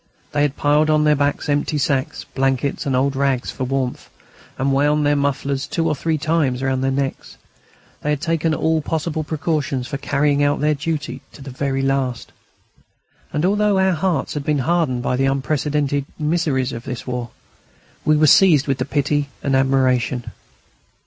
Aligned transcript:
They 0.31 0.41
had 0.41 0.55
piled 0.57 0.89
on 0.89 1.03
their 1.03 1.15
backs 1.15 1.47
empty 1.47 1.77
sacks, 1.77 2.23
blankets, 2.23 2.87
and 2.87 2.95
old 2.95 3.15
rags, 3.15 3.51
for 3.51 3.65
warmth, 3.65 4.09
and 4.57 4.73
wound 4.73 5.05
their 5.05 5.15
mufflers 5.15 5.67
two 5.67 5.87
or 5.87 5.93
three 5.93 6.17
times 6.17 6.63
round 6.63 6.83
their 6.83 6.89
necks; 6.89 7.37
they 8.01 8.09
had 8.09 8.19
taken 8.19 8.55
all 8.55 8.81
possible 8.81 9.23
precautions 9.23 9.87
for 9.87 9.99
carrying 9.99 10.41
out 10.43 10.59
their 10.59 10.73
duty 10.73 11.21
to 11.33 11.43
the 11.43 11.51
very 11.51 11.83
last. 11.83 12.31
And 13.31 13.45
although 13.45 13.77
our 13.77 13.91
hearts 13.93 14.33
had 14.33 14.43
been 14.43 14.57
hardened 14.65 15.03
by 15.03 15.17
the 15.17 15.27
unprecedented 15.27 16.05
miseries 16.17 16.71
of 16.73 16.83
this 16.85 17.05
war, 17.05 17.29
we 18.03 18.17
were 18.17 18.25
seized 18.25 18.65
with 18.65 18.79
pity 18.89 19.29
and 19.43 19.55
admiration. 19.55 20.31